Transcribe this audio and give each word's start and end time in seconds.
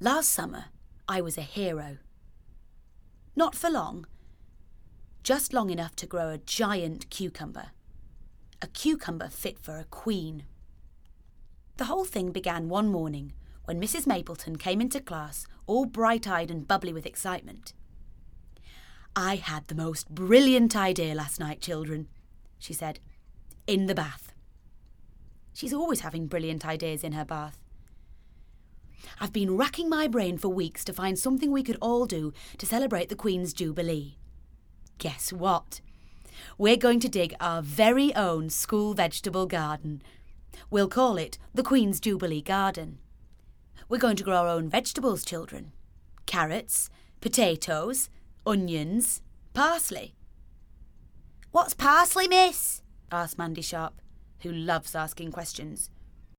Last 0.00 0.30
summer, 0.30 0.66
I 1.08 1.20
was 1.20 1.36
a 1.36 1.42
hero. 1.42 1.98
Not 3.34 3.56
for 3.56 3.68
long, 3.68 4.06
just 5.24 5.52
long 5.52 5.70
enough 5.70 5.96
to 5.96 6.06
grow 6.06 6.28
a 6.28 6.38
giant 6.38 7.10
cucumber. 7.10 7.70
A 8.62 8.68
cucumber 8.68 9.28
fit 9.28 9.58
for 9.58 9.76
a 9.76 9.84
queen. 9.84 10.44
The 11.78 11.86
whole 11.86 12.04
thing 12.04 12.30
began 12.30 12.68
one 12.68 12.92
morning 12.92 13.32
when 13.64 13.80
Mrs. 13.80 14.06
Mapleton 14.06 14.54
came 14.54 14.80
into 14.80 15.00
class 15.00 15.48
all 15.66 15.84
bright 15.84 16.28
eyed 16.28 16.50
and 16.52 16.68
bubbly 16.68 16.92
with 16.92 17.04
excitement. 17.04 17.72
I 19.16 19.34
had 19.34 19.66
the 19.66 19.74
most 19.74 20.14
brilliant 20.14 20.76
idea 20.76 21.12
last 21.16 21.40
night, 21.40 21.60
children, 21.60 22.06
she 22.60 22.72
said, 22.72 23.00
in 23.66 23.86
the 23.86 23.96
bath. 23.96 24.32
She's 25.52 25.74
always 25.74 26.00
having 26.00 26.28
brilliant 26.28 26.64
ideas 26.64 27.02
in 27.02 27.12
her 27.12 27.24
bath. 27.24 27.58
I've 29.20 29.32
been 29.32 29.56
racking 29.56 29.88
my 29.88 30.06
brain 30.06 30.38
for 30.38 30.48
weeks 30.48 30.84
to 30.84 30.92
find 30.92 31.18
something 31.18 31.50
we 31.50 31.62
could 31.62 31.78
all 31.80 32.06
do 32.06 32.32
to 32.58 32.66
celebrate 32.66 33.08
the 33.08 33.16
Queen's 33.16 33.52
Jubilee. 33.52 34.16
Guess 34.98 35.32
what? 35.32 35.80
We're 36.56 36.76
going 36.76 37.00
to 37.00 37.08
dig 37.08 37.34
our 37.40 37.60
very 37.60 38.14
own 38.14 38.48
school 38.50 38.94
vegetable 38.94 39.46
garden. 39.46 40.02
We'll 40.70 40.88
call 40.88 41.16
it 41.16 41.38
the 41.52 41.62
Queen's 41.62 41.98
Jubilee 41.98 42.42
Garden. 42.42 42.98
We're 43.88 43.98
going 43.98 44.16
to 44.16 44.24
grow 44.24 44.36
our 44.36 44.48
own 44.48 44.68
vegetables, 44.68 45.24
children 45.24 45.72
carrots, 46.26 46.90
potatoes, 47.22 48.10
onions, 48.46 49.22
parsley. 49.54 50.14
What's 51.52 51.72
parsley, 51.72 52.28
miss? 52.28 52.82
asked 53.10 53.38
Mandy 53.38 53.62
Sharp, 53.62 53.94
who 54.40 54.52
loves 54.52 54.94
asking 54.94 55.32
questions. 55.32 55.88